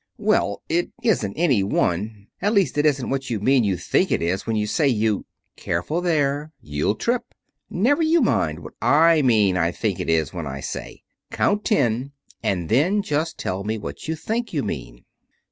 '""Well, 0.17 0.63
it 0.67 0.89
isn't 1.03 1.35
any 1.37 1.61
one 1.61 2.25
at 2.41 2.53
least, 2.53 2.75
it 2.79 2.87
isn't 2.87 3.11
what 3.11 3.29
you 3.29 3.39
mean 3.39 3.63
you 3.63 3.77
think 3.77 4.11
it 4.11 4.19
is 4.19 4.47
when 4.47 4.55
you 4.55 4.65
say 4.65 4.87
you" 4.87 5.27
"Careful 5.65 6.01
there! 6.01 6.51
You'll 6.59 6.95
trip. 6.95 7.35
Never 7.69 8.01
you 8.01 8.19
mind 8.19 8.61
what 8.61 8.73
I 8.81 9.21
mean 9.21 9.57
I 9.57 9.71
think 9.71 9.99
it 9.99 10.09
is 10.09 10.33
when 10.33 10.47
I 10.47 10.59
say. 10.59 11.03
Count 11.29 11.65
ten, 11.65 12.13
and 12.41 12.67
then 12.67 13.03
just 13.03 13.37
tell 13.37 13.63
me 13.63 13.77
what 13.77 14.07
you 14.07 14.15
think 14.15 14.53
you 14.53 14.63
mean." 14.63 15.05